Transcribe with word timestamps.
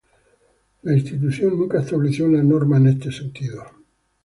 La 0.81 0.93
institución 0.97 1.59
nunca 1.59 1.79
estableció 1.81 2.25
una 2.25 2.41
norma 2.41 2.77
en 2.77 2.87
este 2.87 3.11
sentido. 3.11 3.63